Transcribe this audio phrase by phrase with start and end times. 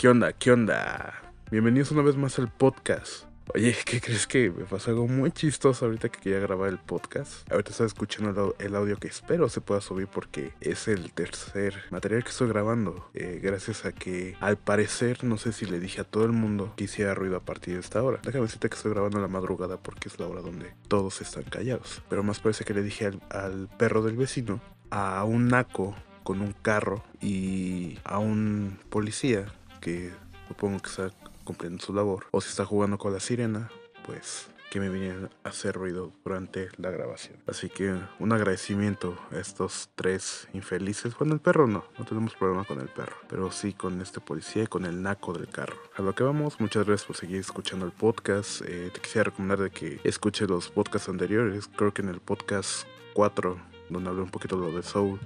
[0.00, 0.32] ¿Qué onda?
[0.32, 1.12] ¿Qué onda?
[1.50, 3.24] Bienvenidos una vez más al podcast.
[3.54, 7.46] Oye, ¿qué crees que me pasó algo muy chistoso ahorita que quería grabar el podcast?
[7.52, 12.24] Ahorita estoy escuchando el audio que espero se pueda subir porque es el tercer material
[12.24, 13.10] que estoy grabando.
[13.12, 16.72] Eh, gracias a que al parecer, no sé si le dije a todo el mundo
[16.76, 18.20] que hiciera ruido a partir de esta hora.
[18.22, 21.42] Déjame decirte que estoy grabando a la madrugada porque es la hora donde todos están
[21.42, 22.02] callados.
[22.08, 26.52] Pero más parece que le dije al perro del vecino, a un naco con un
[26.52, 30.12] carro y a un policía que
[30.48, 31.10] supongo que está
[31.44, 33.70] cumpliendo su labor, o si está jugando con la sirena,
[34.06, 37.36] pues que me vienen a hacer ruido durante la grabación.
[37.46, 41.18] Así que un agradecimiento a estos tres infelices.
[41.18, 44.62] Bueno, el perro no, no tenemos problema con el perro, pero sí con este policía
[44.62, 45.76] y con el naco del carro.
[45.96, 48.62] A lo que vamos, muchas gracias por seguir escuchando el podcast.
[48.64, 51.68] Eh, te quisiera recomendar de que escuches los podcasts anteriores.
[51.76, 55.18] Creo que en el podcast 4, donde hablé un poquito de lo de Soul,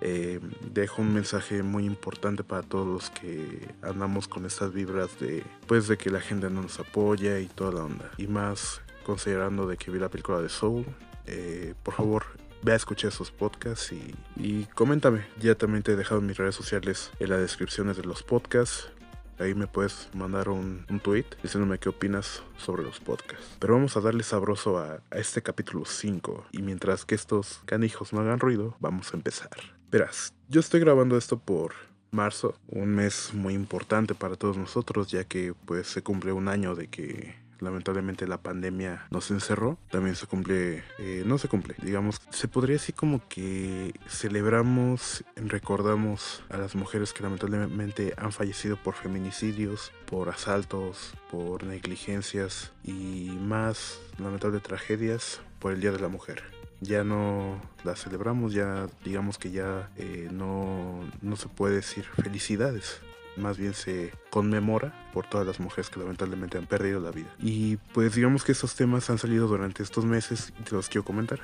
[0.00, 0.40] eh,
[0.72, 5.88] dejo un mensaje muy importante para todos los que andamos con estas vibras de pues
[5.88, 9.76] de que la gente no nos apoya y toda la onda y más considerando de
[9.76, 10.84] que vi la película de Soul
[11.26, 12.24] eh, por favor
[12.62, 16.54] ve a escuchar esos podcasts y, y coméntame ya también te he dejado mis redes
[16.54, 18.90] sociales en las descripciones de los podcasts
[19.38, 23.56] Ahí me puedes mandar un, un, tweet diciéndome qué opinas sobre los podcasts.
[23.58, 26.46] Pero vamos a darle sabroso a, a este capítulo 5.
[26.52, 29.75] Y mientras que estos canijos no hagan ruido, vamos a empezar.
[29.90, 31.74] Verás, yo estoy grabando esto por
[32.10, 36.74] marzo, un mes muy importante para todos nosotros, ya que pues se cumple un año
[36.74, 39.78] de que lamentablemente la pandemia nos encerró.
[39.90, 46.42] También se cumple, eh, no se cumple, digamos, se podría decir como que celebramos, recordamos
[46.48, 54.00] a las mujeres que lamentablemente han fallecido por feminicidios, por asaltos, por negligencias y más
[54.18, 59.50] lamentable tragedias por el Día de la Mujer ya no la celebramos, ya digamos que
[59.50, 63.00] ya eh, no, no se puede decir felicidades,
[63.36, 67.28] más bien se conmemora por todas las mujeres que lamentablemente han perdido la vida.
[67.38, 71.04] Y pues digamos que estos temas han salido durante estos meses y te los quiero
[71.04, 71.40] comentar.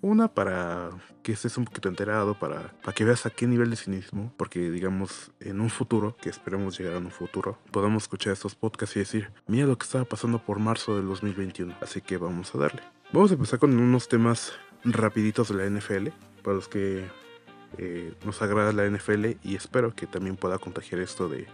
[0.00, 0.90] Una para
[1.22, 4.70] que estés un poquito enterado, para, para que veas a qué nivel de cinismo, porque
[4.70, 9.00] digamos en un futuro, que esperemos llegar a un futuro, podamos escuchar estos podcasts y
[9.00, 11.74] decir, mira lo que estaba pasando por marzo del 2021.
[11.80, 12.82] Así que vamos a darle.
[13.12, 14.52] Vamos a empezar con unos temas
[14.84, 16.08] rapiditos de la NFL,
[16.42, 17.04] para los que
[17.78, 21.46] eh, nos agrada la NFL y espero que también pueda contagiar esto de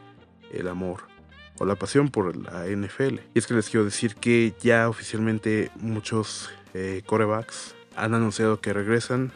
[0.52, 1.04] el amor
[1.58, 3.20] o la pasión por la NFL.
[3.34, 8.72] Y es que les quiero decir que ya oficialmente muchos eh, corebacks han anunciado que
[8.72, 9.32] regresan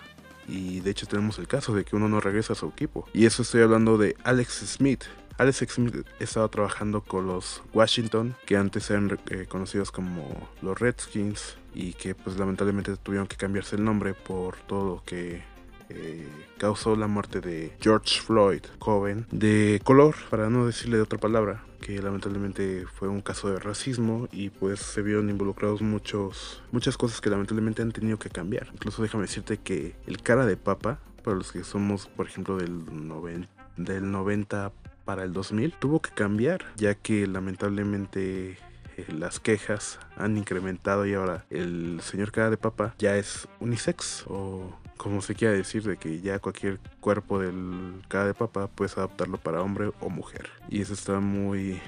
[0.46, 3.06] y de hecho tenemos el caso de que uno no regresa a su equipo.
[3.12, 5.04] Y eso estoy hablando de Alex Smith.
[5.36, 11.56] Alex Smith estaba trabajando con los Washington, que antes eran eh, conocidos como los Redskins,
[11.74, 15.42] y que pues lamentablemente tuvieron que cambiarse el nombre por todo lo que
[15.88, 21.18] eh, causó la muerte de George Floyd, joven de color, para no decirle de otra
[21.18, 26.96] palabra, que lamentablemente fue un caso de racismo y pues se vieron involucrados muchos muchas
[26.96, 28.68] cosas que lamentablemente han tenido que cambiar.
[28.72, 33.08] Incluso déjame decirte que el cara de papa, para los que somos por ejemplo del
[33.08, 34.72] 90, del 90
[35.04, 38.58] para el 2000, tuvo que cambiar, ya que lamentablemente
[38.96, 44.24] eh, las quejas han incrementado y ahora el señor cara de papa ya es unisex
[44.28, 48.96] o como se quiera decir de que ya cualquier cuerpo del cara de papa puedes
[48.96, 50.48] adaptarlo para hombre o mujer.
[50.68, 51.80] Y eso está muy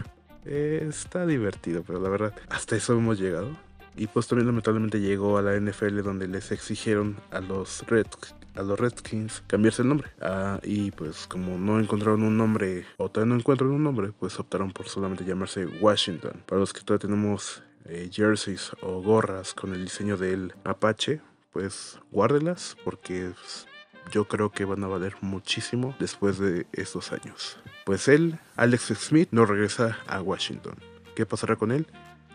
[0.44, 3.50] está divertido pero la verdad hasta eso hemos llegado.
[3.96, 8.06] Y pues también lamentablemente llegó a la NFL donde les exigieron a los Red
[8.54, 10.10] a los Redskins cambiarse el nombre.
[10.20, 14.38] Ah, y pues como no encontraron un nombre o todavía no encuentran un nombre, pues
[14.38, 16.42] optaron por solamente llamarse Washington.
[16.46, 21.20] Para los que todavía tenemos eh, jerseys o gorras con el diseño del Apache,
[21.52, 23.66] pues guárdelas porque pues,
[24.10, 27.58] yo creo que van a valer muchísimo después de estos años.
[27.84, 30.76] Pues él, Alex Smith, no regresa a Washington.
[31.14, 31.86] ¿Qué pasará con él?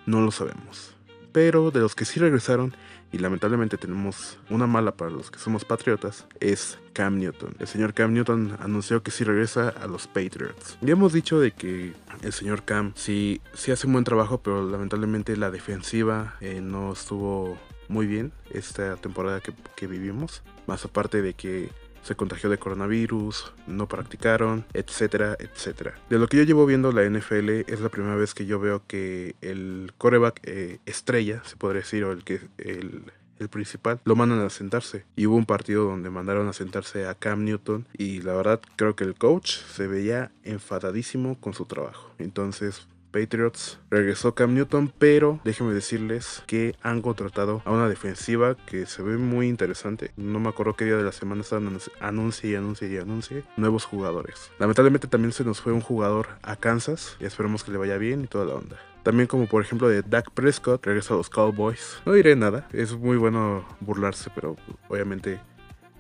[0.06, 0.96] No lo sabemos.
[1.32, 2.74] Pero de los que sí regresaron,
[3.12, 7.56] y lamentablemente tenemos una mala para los que somos patriotas, es Cam Newton.
[7.60, 10.78] El señor Cam Newton anunció que sí regresa a los Patriots.
[10.82, 14.68] Ya hemos dicho de que el señor Cam sí, sí hace un buen trabajo, pero
[14.70, 20.44] lamentablemente la defensiva eh, no estuvo muy bien esta temporada que, que vivimos.
[20.68, 21.70] Más aparte de que
[22.04, 25.96] se contagió de coronavirus, no practicaron, etcétera, etcétera.
[26.10, 28.82] De lo que yo llevo viendo la NFL es la primera vez que yo veo
[28.88, 33.04] que el coreback eh, estrella, se podría decir, o el que el,
[33.40, 35.06] el principal, lo mandan a sentarse.
[35.16, 38.96] Y hubo un partido donde mandaron a sentarse a Cam Newton y la verdad creo
[38.96, 42.12] que el coach se veía enfadadísimo con su trabajo.
[42.20, 43.80] Entonces Patriots.
[43.90, 49.18] Regresó Cam Newton, pero déjenme decirles que han contratado a una defensiva que se ve
[49.18, 50.12] muy interesante.
[50.18, 54.52] No me acuerdo qué día de la semana estaban anuncie y anuncie y nuevos jugadores.
[54.60, 58.24] Lamentablemente también se nos fue un jugador a Kansas y esperemos que le vaya bien
[58.24, 58.78] y toda la onda.
[59.04, 62.02] También como por ejemplo de Dak Prescott, regresa a los Cowboys.
[62.06, 64.56] No diré nada, es muy bueno burlarse, pero
[64.90, 65.40] obviamente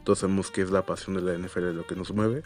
[0.03, 2.43] todos sabemos que es la pasión de la NFL lo que nos mueve.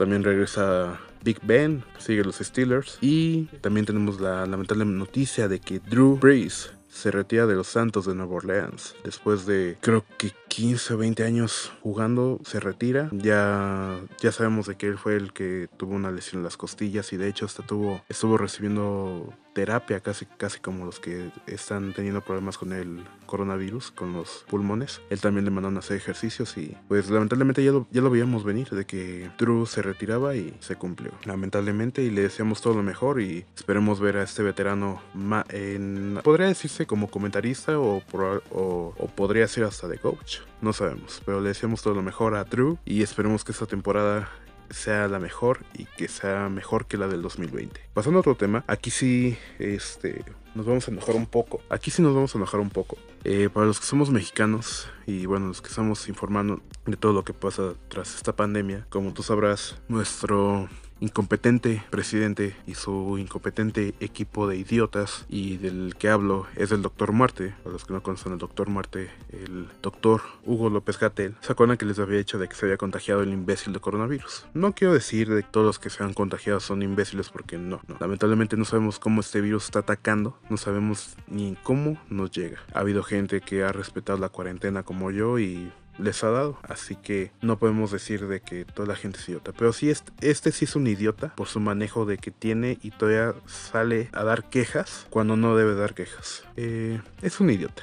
[0.00, 2.96] También regresa Big Ben, sigue los Steelers.
[3.02, 8.06] Y también tenemos la lamentable noticia de que Drew Brees se retira de los Santos
[8.06, 8.94] de Nueva Orleans.
[9.04, 13.08] Después de creo que 15 o 20 años jugando, se retira.
[13.12, 17.12] Ya, ya sabemos de que él fue el que tuvo una lesión en las costillas
[17.12, 22.20] y de hecho hasta tuvo, estuvo recibiendo terapia, casi, casi como los que están teniendo
[22.20, 25.00] problemas con el coronavirus, con los pulmones.
[25.10, 28.44] Él también le mandaron a hacer ejercicios y pues lamentablemente ya lo, ya lo veíamos
[28.44, 31.12] venir de que Drew se retiraba y se cumplió.
[31.24, 35.00] Lamentablemente y le deseamos todo lo mejor y esperemos ver a este veterano
[35.48, 40.39] en, podría decirse como comentarista o, o, o podría ser hasta de coach.
[40.60, 44.28] No sabemos, pero le deseamos todo lo mejor a Drew y esperemos que esta temporada
[44.70, 47.80] sea la mejor y que sea mejor que la del 2020.
[47.92, 51.60] Pasando a otro tema, aquí sí este, nos vamos a enojar un poco.
[51.68, 52.96] Aquí sí nos vamos a enojar un poco.
[53.24, 57.24] Eh, para los que somos mexicanos y bueno, los que estamos informando de todo lo
[57.24, 60.68] que pasa tras esta pandemia, como tú sabrás, nuestro
[61.00, 67.12] incompetente presidente y su incompetente equipo de idiotas y del que hablo es el doctor
[67.12, 71.52] Marte, a los que no conocen el doctor Marte, el doctor Hugo López Gatel, se
[71.52, 74.46] acuerdan que les había dicho de que se había contagiado el imbécil de coronavirus.
[74.54, 77.80] No quiero decir de que todos los que se han contagiado son imbéciles porque no,
[77.88, 77.96] no.
[77.98, 82.58] Lamentablemente no sabemos cómo este virus está atacando, no sabemos ni cómo nos llega.
[82.74, 86.58] Ha habido gente que ha respetado la cuarentena como yo y les ha dado.
[86.62, 89.52] Así que no podemos decir de que toda la gente es idiota.
[89.56, 92.90] Pero sí, este, este sí es un idiota por su manejo de que tiene y
[92.90, 96.44] todavía sale a dar quejas cuando no debe dar quejas.
[96.56, 97.82] Eh, es un idiota.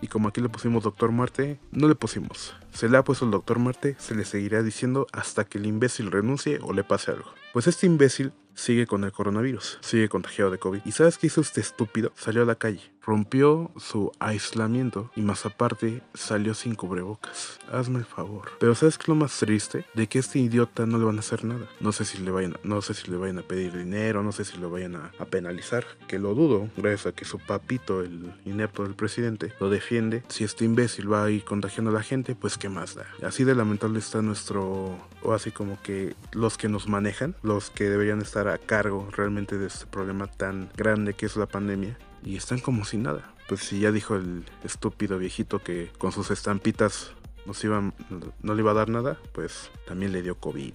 [0.00, 2.54] Y como aquí le pusimos Doctor Marte, no le pusimos.
[2.76, 6.10] Se le ha puesto el Doctor Marte, se le seguirá diciendo hasta que el imbécil
[6.10, 7.32] renuncie o le pase algo.
[7.54, 10.80] Pues este imbécil sigue con el coronavirus, sigue contagiado de COVID.
[10.84, 12.12] ¿Y sabes qué hizo este estúpido?
[12.16, 17.60] Salió a la calle, rompió su aislamiento y más aparte salió sin cubrebocas.
[17.70, 18.50] Hazme el favor.
[18.58, 19.84] Pero ¿sabes qué es lo más triste?
[19.94, 21.66] De que a este idiota no le van a hacer nada.
[21.80, 24.44] No sé si le vayan, no sé si le vayan a pedir dinero, no sé
[24.44, 28.84] si lo vayan a, penalizar, que lo dudo, gracias a que su papito, el inepto
[28.84, 30.22] del presidente, lo defiende.
[30.28, 33.06] Si este imbécil va a ir contagiando a la gente, pues qué más da.
[33.22, 37.88] Así de lamentable está nuestro, o así como que los que nos manejan, los que
[37.88, 42.36] deberían estar a cargo realmente de este problema tan grande que es la pandemia y
[42.36, 43.32] están como si nada.
[43.48, 47.12] Pues si ya dijo el estúpido viejito que con sus estampitas
[47.46, 47.94] nos iban,
[48.42, 50.74] no le iba a dar nada, pues también le dio COVID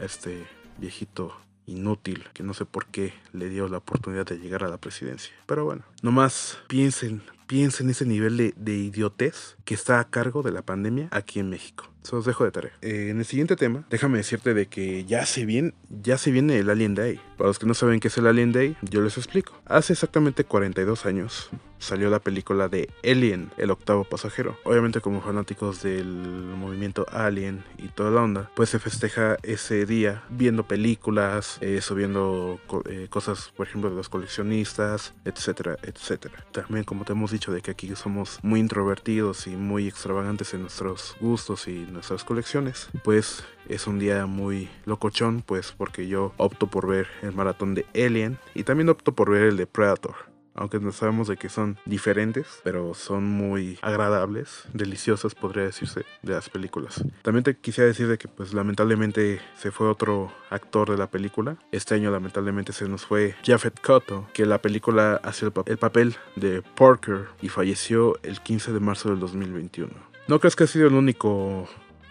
[0.00, 0.44] a este
[0.78, 1.36] viejito
[1.66, 5.32] inútil que no sé por qué le dio la oportunidad de llegar a la presidencia.
[5.46, 10.50] Pero bueno, nomás piensen, piensen ese nivel de, de idiotez que está a cargo de
[10.50, 11.84] la pandemia aquí en México.
[12.02, 12.72] Se los dejo de tarea.
[12.82, 16.58] Eh, en el siguiente tema, déjame decirte de que ya se, viene, ya se viene
[16.58, 17.20] el Alien Day.
[17.36, 19.52] Para los que no saben qué es el Alien Day, yo les explico.
[19.66, 21.50] Hace exactamente 42 años
[21.80, 24.56] salió la película de Alien, el octavo pasajero.
[24.64, 30.22] Obviamente como fanáticos del movimiento Alien y toda la onda, pues se festeja ese día
[30.28, 36.44] viendo películas, eh, subiendo eh, cosas, por ejemplo, de los coleccionistas, etcétera, etcétera.
[36.52, 40.62] También como te hemos dicho de que aquí somos muy introvertidos y muy extravagantes en
[40.62, 46.66] nuestros gustos y nuestras colecciones, pues es un día muy locochón, pues porque yo opto
[46.66, 50.29] por ver el maratón de Alien y también opto por ver el de Predator
[50.60, 56.34] aunque no sabemos de que son diferentes, pero son muy agradables, deliciosas podría decirse, de
[56.34, 57.02] las películas.
[57.22, 61.56] También te quisiera decir de que pues lamentablemente se fue otro actor de la película.
[61.72, 66.16] Este año lamentablemente se nos fue Japheth Cotto, que la película hacía el, el papel
[66.36, 69.90] de Parker y falleció el 15 de marzo del 2021.
[70.28, 71.66] No crees que ha sido el único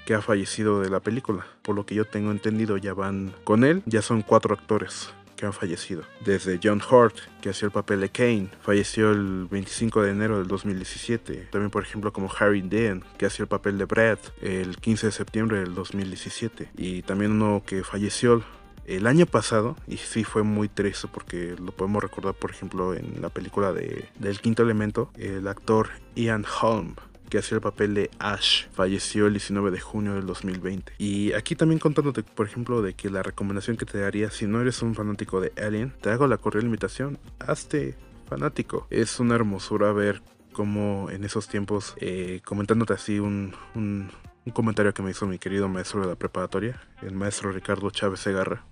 [0.06, 1.46] que ha fallecido de la película.
[1.62, 5.46] Por lo que yo tengo entendido, ya van con él, ya son cuatro actores que
[5.46, 6.04] han fallecido.
[6.26, 10.48] Desde John Hurt, que hacía el papel de Kane, falleció el 25 de enero del
[10.48, 11.48] 2017.
[11.50, 15.12] También, por ejemplo, como Harry Dean, que hacía el papel de Brad, el 15 de
[15.14, 16.72] septiembre del 2017.
[16.76, 18.44] Y también uno que falleció
[18.86, 23.22] el año pasado, y sí fue muy triste porque lo podemos recordar, por ejemplo, en
[23.22, 26.96] la película de, del quinto elemento, el actor Ian Holm
[27.30, 30.94] que hacía el papel de Ash, falleció el 19 de junio del 2020.
[30.98, 34.62] Y aquí también contándote, por ejemplo, de que la recomendación que te daría si no
[34.62, 37.96] eres un fanático de Alien, te hago la cordial invitación, hazte
[38.28, 38.88] fanático.
[38.90, 40.22] Es una hermosura ver
[40.54, 44.12] cómo en esos tiempos, eh, comentándote así un, un,
[44.54, 48.66] comentario que me hizo mi querido maestro de la preparatoria, el maestro Ricardo Chávez Segarra,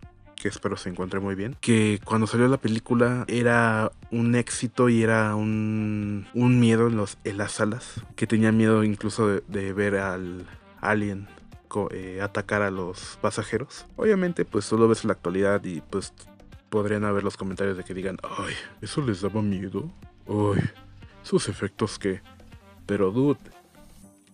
[0.48, 1.58] que espero se encuentre muy bien.
[1.60, 7.38] Que cuando salió la película era un éxito y era un, un miedo en, en
[7.38, 8.01] las salas.
[8.16, 10.46] Que tenía miedo incluso de, ver al
[10.80, 11.27] alien
[11.92, 13.88] eh, atacar a los pasajeros.
[13.98, 16.13] Obviamente, pues solo ves la actualidad y pues
[16.70, 19.92] podrían haber los comentarios de que digan, ay, eso les daba miedo.
[20.27, 20.63] Ay,
[21.24, 22.22] esos efectos que...
[22.86, 23.38] Pero dude,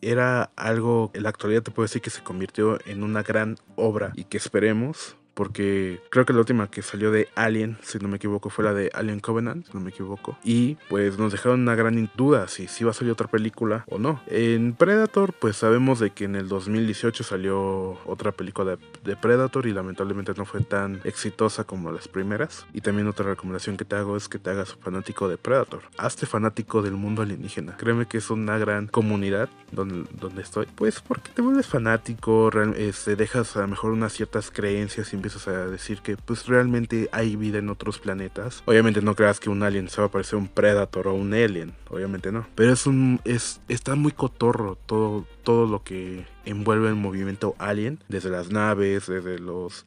[0.01, 4.11] era algo, en la actualidad te puedo decir que se convirtió en una gran obra
[4.15, 8.17] y que esperemos porque creo que la última que salió de Alien, si no me
[8.17, 10.37] equivoco, fue la de Alien Covenant, si no me equivoco.
[10.43, 13.99] Y pues nos dejaron una gran duda si, si va a salir otra película o
[13.99, 14.21] no.
[14.27, 19.73] En Predator, pues sabemos de que en el 2018 salió otra película de, Predator y
[19.73, 22.65] lamentablemente no fue tan exitosa como las primeras.
[22.73, 25.81] Y también otra recomendación que te hago es que te hagas fanático de Predator.
[25.97, 27.77] Hazte fanático del mundo alienígena.
[27.77, 30.67] Créeme que es una gran comunidad donde, donde estoy.
[30.75, 35.17] Pues porque te vuelves fanático, te este, dejas a lo mejor unas ciertas creencias y
[35.23, 38.61] empiezas a decir que pues realmente hay vida en otros planetas.
[38.65, 41.73] Obviamente no creas que un alien se va a parecer un Predator o un Alien,
[41.89, 42.45] obviamente no.
[42.55, 47.99] Pero es un es está muy cotorro todo todo lo que envuelve el movimiento alien,
[48.09, 49.85] desde las naves, desde los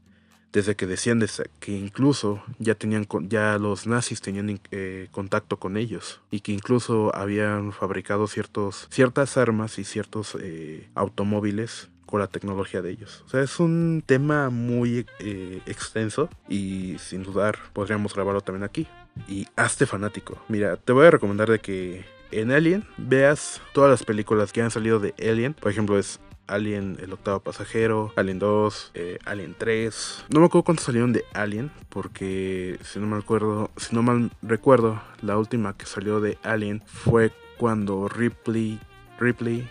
[0.52, 1.23] desde que decían
[1.61, 7.14] que incluso ya tenían ya los nazis tenían eh, contacto con ellos y que incluso
[7.14, 13.22] habían fabricado ciertos ciertas armas y ciertos eh, automóviles con la tecnología de ellos.
[13.26, 18.86] O sea, es un tema muy eh, extenso y sin dudar podríamos grabarlo también aquí.
[19.28, 20.38] Y hazte fanático.
[20.48, 24.70] Mira, te voy a recomendar de que en Alien veas todas las películas que han
[24.70, 25.54] salido de Alien.
[25.54, 30.26] Por ejemplo, es Alien el octavo pasajero, Alien 2, eh, Alien 3.
[30.28, 34.30] No me acuerdo cuántos salieron de Alien, porque si no me acuerdo, si no mal
[34.42, 38.78] recuerdo, la última que salió de Alien fue cuando Ripley
[39.18, 39.68] Ripley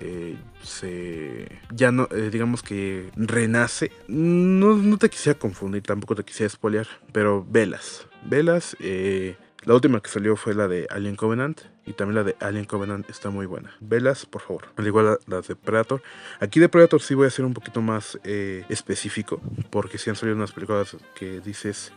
[0.00, 6.24] eh, se ya no eh, digamos que renace no, no, te quisiera confundir tampoco te
[6.24, 11.60] quisiera spoilear pero velas velas eh, la última que salió fue la de Alien Covenant
[11.84, 13.74] y también la de Alien Covenant está muy buena.
[13.80, 14.68] Velas, por favor.
[14.76, 16.00] Al igual las de Predator.
[16.38, 19.40] Aquí de Predator sí voy a ser un poquito más específico.
[19.70, 21.92] Porque si han salido unas películas que dices,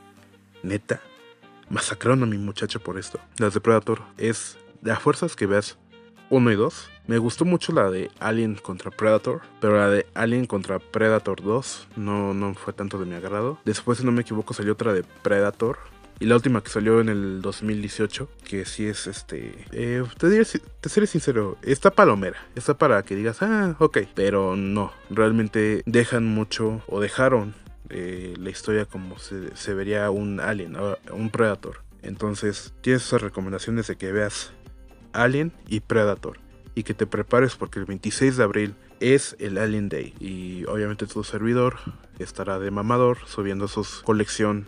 [0.63, 1.01] neta,
[1.69, 3.19] masacraron a mi muchacho por esto.
[3.37, 4.57] Las de Predator es
[4.89, 5.77] a fuerzas que veas
[6.31, 6.89] 1 y 2.
[7.07, 11.89] Me gustó mucho la de Alien contra Predator, pero la de Alien contra Predator 2
[11.97, 13.59] no, no fue tanto de mi agrado.
[13.65, 15.77] Después, si no me equivoco, salió otra de Predator.
[16.19, 19.65] Y la última que salió en el 2018, que sí es este...
[19.71, 20.45] Eh, te, diré,
[20.79, 22.37] te seré sincero, está palomera.
[22.55, 23.99] Está para que digas, ah, ok.
[24.13, 27.55] Pero no, realmente dejan mucho o dejaron
[27.89, 30.77] eh, la historia como se, se vería un alien,
[31.11, 31.81] un predator.
[32.03, 34.53] Entonces, tienes esas recomendaciones de que veas
[35.13, 36.39] Alien y Predator.
[36.73, 40.13] Y que te prepares porque el 26 de abril es el Alien Day.
[40.19, 41.77] Y obviamente tu servidor
[42.19, 44.67] estará de mamador subiendo su colección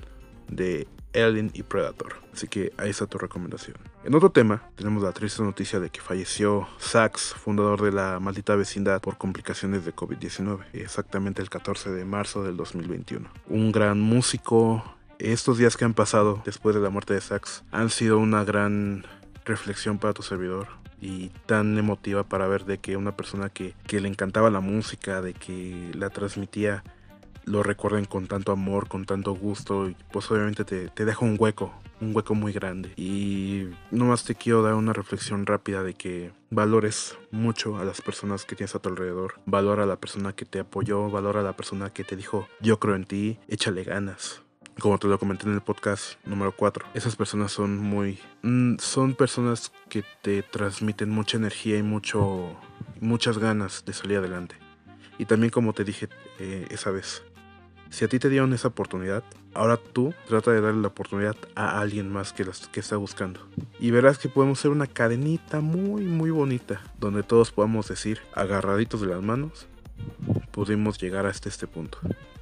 [0.50, 2.15] de Alien y Predator.
[2.33, 3.77] Así que ahí está tu recomendación.
[4.03, 8.55] En otro tema, tenemos la triste noticia de que falleció Sax, fundador de la maldita
[8.55, 13.29] vecindad, por complicaciones de COVID-19, exactamente el 14 de marzo del 2021.
[13.47, 14.83] Un gran músico.
[15.19, 19.05] Estos días que han pasado después de la muerte de Sax han sido una gran
[19.45, 20.67] reflexión para tu servidor
[21.01, 25.33] y tan emotiva para ver de que una persona que, le encantaba la música, de
[25.33, 26.83] que la transmitía,
[27.45, 31.35] lo recuerden con tanto amor, con tanto gusto y pues obviamente te, te deja un
[31.38, 32.93] hueco, un hueco muy grande.
[32.95, 38.45] Y nomás te quiero dar una reflexión rápida de que valores mucho a las personas
[38.45, 41.57] que tienes a tu alrededor, valora a la persona que te apoyó, valora a la
[41.57, 44.42] persona que te dijo yo creo en ti, échale ganas
[44.79, 48.19] como te lo comenté en el podcast número 4, esas personas son muy...
[48.41, 52.55] Mm, son personas que te transmiten mucha energía y mucho,
[52.99, 54.55] muchas ganas de salir adelante.
[55.17, 57.23] Y también como te dije eh, esa vez,
[57.89, 61.79] si a ti te dieron esa oportunidad, ahora tú trata de darle la oportunidad a
[61.79, 63.39] alguien más que, las, que está buscando.
[63.79, 69.01] Y verás que podemos ser una cadenita muy, muy bonita, donde todos podamos decir, agarraditos
[69.01, 69.67] de las manos,
[70.51, 71.99] pudimos llegar hasta este punto.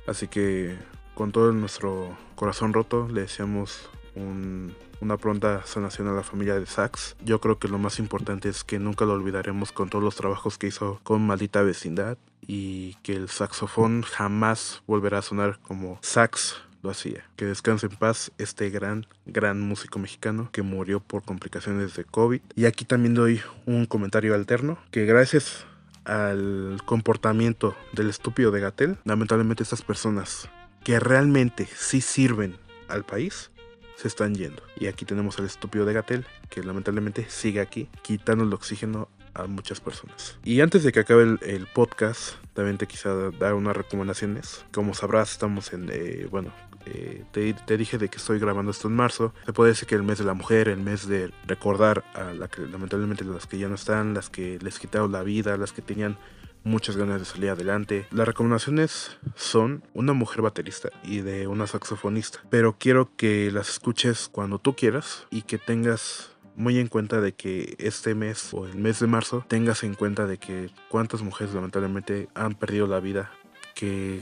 [0.07, 0.77] Así que
[1.21, 7.15] con todo nuestro corazón roto le deseamos una pronta sanación a la familia de Sax.
[7.23, 10.57] Yo creo que lo más importante es que nunca lo olvidaremos con todos los trabajos
[10.57, 16.55] que hizo con Maldita Vecindad y que el saxofón jamás volverá a sonar como Sax
[16.81, 17.23] lo hacía.
[17.35, 22.41] Que descanse en paz este gran, gran músico mexicano que murió por complicaciones de COVID.
[22.55, 25.67] Y aquí también doy un comentario alterno, que gracias
[26.03, 30.49] al comportamiento del estúpido de Gatel, lamentablemente estas personas
[30.83, 32.57] que realmente sí sirven
[32.87, 33.51] al país
[34.01, 34.63] se están yendo.
[34.75, 39.45] Y aquí tenemos al estúpido de Gatel, que lamentablemente sigue aquí, quitando el oxígeno a
[39.45, 40.37] muchas personas.
[40.43, 44.65] Y antes de que acabe el, podcast, también te quisiera dar unas recomendaciones.
[44.73, 46.51] Como sabrás, estamos en, eh, bueno,
[46.85, 49.33] eh, te, dije de que estoy grabando esto en marzo.
[49.45, 52.47] Se puede decir que el mes de la mujer, el mes de recordar a la
[52.47, 55.81] que lamentablemente las que ya no están, las que les quitaron la vida, las que
[55.81, 56.17] tenían
[56.63, 58.07] muchas ganas de salir adelante.
[58.11, 64.29] Las recomendaciones son una mujer baterista y de una saxofonista, pero quiero que las escuches
[64.31, 68.75] cuando tú quieras y que tengas muy en cuenta de que este mes o el
[68.75, 73.31] mes de marzo tengas en cuenta de que cuántas mujeres lamentablemente han perdido la vida
[73.73, 74.21] que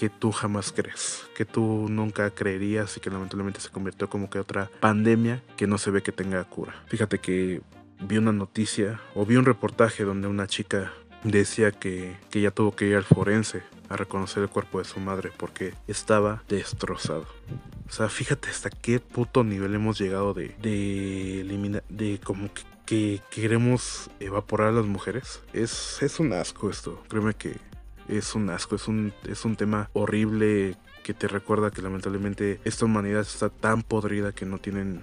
[0.00, 4.38] que tú jamás crees, que tú nunca creerías y que lamentablemente se convirtió como que
[4.38, 6.74] otra pandemia que no se ve que tenga cura.
[6.86, 7.60] Fíjate que
[8.00, 10.90] vi una noticia o vi un reportaje donde una chica
[11.24, 15.00] decía que, que ella tuvo que ir al forense a reconocer el cuerpo de su
[15.00, 17.26] madre porque estaba destrozado.
[17.88, 22.62] O sea, fíjate hasta qué puto nivel hemos llegado de, de eliminar, de como que,
[22.86, 25.42] que, queremos evaporar a las mujeres.
[25.52, 27.56] Es, es un asco esto, créeme que
[28.08, 32.84] es un asco, es un, es un tema horrible que te recuerda que lamentablemente esta
[32.84, 35.02] humanidad está tan podrida que no tienen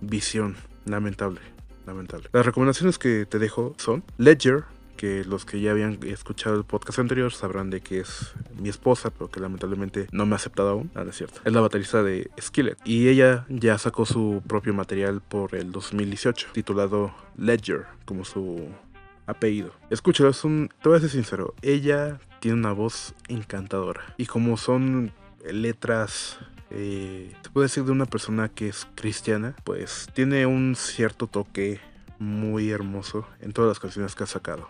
[0.00, 0.56] visión.
[0.84, 1.40] Lamentable,
[1.86, 2.28] lamentable.
[2.32, 4.64] Las recomendaciones que te dejo son Ledger,
[4.96, 9.10] que los que ya habían escuchado el podcast anterior sabrán de que es mi esposa,
[9.10, 10.90] pero que lamentablemente no me ha aceptado aún.
[10.94, 11.40] Ah, es cierto.
[11.44, 12.76] Es la baterista de Skillet.
[12.84, 18.68] Y ella ya sacó su propio material por el 2018, titulado Ledger, como su
[19.26, 19.72] apellido.
[19.90, 20.70] Escúchalo, es un.
[20.82, 21.54] Te voy a ser sincero.
[21.62, 24.14] Ella tiene una voz encantadora.
[24.16, 25.12] Y como son
[25.48, 26.38] letras
[26.70, 31.80] eh, se puede decir de una persona que es cristiana, pues tiene un cierto toque
[32.18, 34.68] muy hermoso en todas las canciones que ha sacado.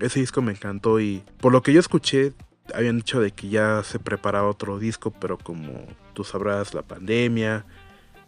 [0.00, 2.32] Ese disco me encantó y por lo que yo escuché,
[2.74, 7.64] habían dicho de que ya se preparaba otro disco, pero como tú sabrás, la pandemia,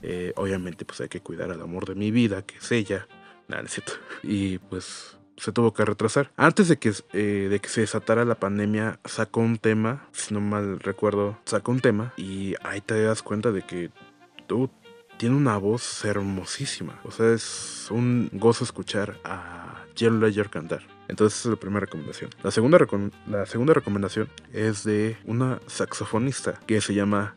[0.03, 3.07] eh, obviamente pues hay que cuidar al amor de mi vida, que es ella,
[3.49, 3.93] nada, necesito.
[4.23, 6.31] Y pues se tuvo que retrasar.
[6.37, 10.41] Antes de que, eh, de que se desatara la pandemia, sacó un tema, si no
[10.41, 13.91] mal recuerdo, sacó un tema y ahí te das cuenta de que
[14.47, 14.71] tú
[15.17, 17.01] tiene una voz hermosísima.
[17.05, 20.81] O sea, es un gozo escuchar a Jill Ledger cantar.
[21.09, 22.31] Entonces esa es la primera recomendación.
[22.43, 22.79] La segunda,
[23.27, 27.35] la segunda recomendación es de una saxofonista que se llama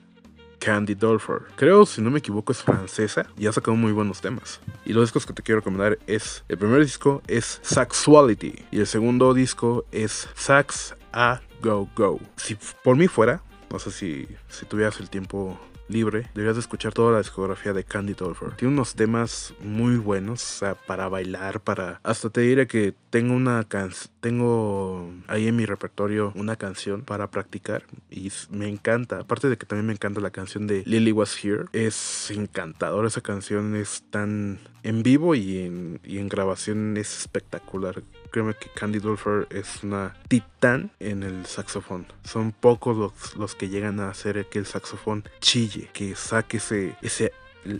[0.60, 1.42] Candy Dolfer.
[1.58, 4.62] Creo, si no me equivoco, es francesa y ha sacado muy buenos temas.
[4.86, 8.88] Y los discos que te quiero recomendar es, el primer disco es Saxuality y el
[8.88, 12.22] segundo disco es Sax A Go Go.
[12.38, 16.94] Si por mí fuera, no sé si, si tuvieras el tiempo libre, deberías de escuchar
[16.94, 18.56] toda la discografía de Candy Dolfer.
[18.56, 22.00] Tiene unos temas muy buenos, o sea, para bailar, para...
[22.04, 27.30] Hasta te diré que tengo una canción, tengo ahí en mi repertorio una canción para
[27.30, 29.20] practicar y me encanta.
[29.20, 33.22] Aparte de que también me encanta la canción de Lily Was Here, es encantadora esa
[33.22, 38.98] canción, es tan en vivo y en, y en grabación es espectacular créeme que Candy
[38.98, 42.08] Dulfer es una titán en el saxofón.
[42.24, 46.96] Son pocos los, los que llegan a hacer que el saxofón chille, que saque ese,
[47.04, 47.32] ese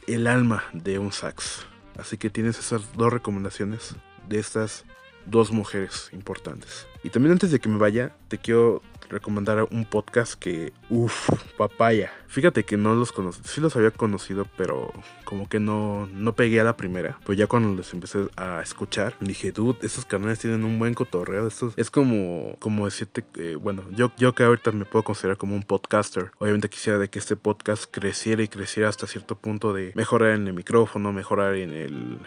[0.06, 1.66] el, alma de un sax.
[1.98, 3.96] Así que tienes esas dos recomendaciones
[4.30, 4.86] de estas
[5.26, 6.88] dos mujeres importantes.
[7.04, 12.12] Y también antes de que me vaya, te quiero recomendar un podcast que, uff, papaya.
[12.28, 14.92] Fíjate que no los conocí, sí los había conocido, pero
[15.24, 17.20] como que no, no pegué a la primera.
[17.26, 21.48] Pues ya cuando los empecé a escuchar, dije, dude, estos canales tienen un buen cotorreo.
[21.48, 23.24] Estos, es como, como decirte,
[23.56, 26.32] bueno, yo, yo que ahorita me puedo considerar como un podcaster.
[26.40, 30.48] Obviamente quisiera de que este podcast creciera y creciera hasta cierto punto de mejorar en
[30.48, 32.20] el micrófono, mejorar en el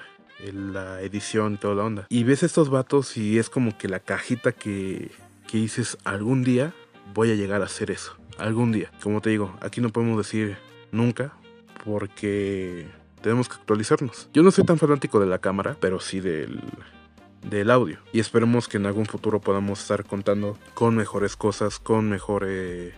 [0.52, 2.06] la edición toda la onda.
[2.08, 5.10] Y ves estos vatos y es como que la cajita que,
[5.46, 6.72] que dices algún día
[7.14, 8.16] voy a llegar a hacer eso.
[8.38, 8.90] Algún día.
[9.02, 10.56] Como te digo, aquí no podemos decir
[10.92, 11.32] nunca
[11.84, 12.86] porque
[13.22, 14.28] tenemos que actualizarnos.
[14.32, 16.60] Yo no soy tan fanático de la cámara, pero sí del,
[17.48, 17.98] del audio.
[18.12, 22.46] Y esperemos que en algún futuro podamos estar contando con mejores cosas, con mejor,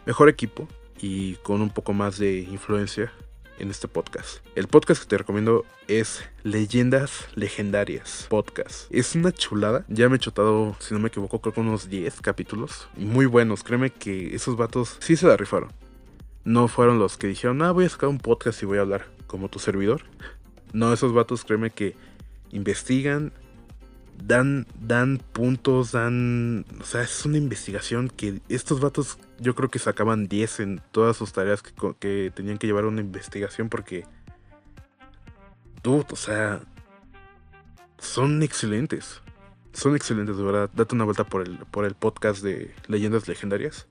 [0.06, 0.66] mejor equipo
[1.00, 3.12] y con un poco más de influencia
[3.58, 4.38] en este podcast.
[4.54, 8.86] El podcast que te recomiendo es Leyendas Legendarias Podcast.
[8.90, 9.84] Es una chulada.
[9.88, 12.88] Ya me he chutado, si no me equivoco, creo que unos 10 capítulos.
[12.96, 13.62] Muy buenos.
[13.62, 15.70] Créeme que esos vatos sí se la rifaron.
[16.44, 19.06] No fueron los que dijeron, ah, voy a sacar un podcast y voy a hablar
[19.26, 20.02] como tu servidor.
[20.72, 21.94] No, esos vatos, créeme que
[22.50, 23.32] investigan,
[24.24, 26.64] dan, dan puntos, dan...
[26.80, 31.16] O sea, es una investigación que estos vatos yo creo que sacaban 10 en todas
[31.16, 34.04] sus tareas que, tenían que llevar una investigación porque...
[35.82, 36.60] Dude, o sea...
[37.98, 39.22] Son excelentes.
[39.72, 40.70] Son excelentes, de verdad.
[40.72, 43.88] Date una vuelta por el, por el podcast de Leyendas Legendarias.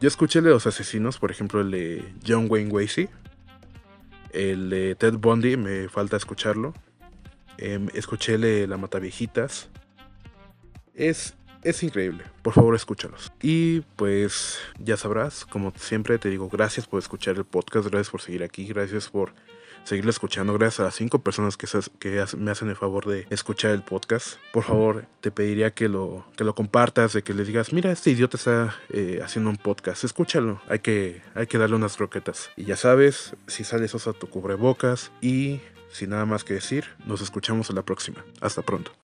[0.00, 3.08] Yo escuché el de los asesinos, por ejemplo, el de John Wayne Gacy.
[4.32, 6.74] El de Ted Bundy, me falta escucharlo.
[7.58, 9.70] Eh, escuché La Mataviejitas.
[10.94, 11.34] Es,
[11.66, 12.24] es increíble.
[12.42, 13.32] Por favor, escúchalos.
[13.42, 18.20] Y pues ya sabrás, como siempre te digo, gracias por escuchar el podcast, gracias por
[18.20, 19.32] seguir aquí, gracias por
[19.84, 20.52] seguirle escuchando.
[20.52, 21.66] Gracias a las cinco personas que,
[21.98, 24.38] que me hacen el favor de escuchar el podcast.
[24.52, 28.10] Por favor, te pediría que lo, que lo compartas, de que le digas, mira, este
[28.10, 30.60] idiota está eh, haciendo un podcast, escúchalo.
[30.68, 32.50] Hay que, hay que darle unas croquetas.
[32.56, 37.22] Y ya sabes, si sales a tu cubrebocas y sin nada más que decir, nos
[37.22, 38.24] escuchamos a la próxima.
[38.40, 38.92] Hasta pronto.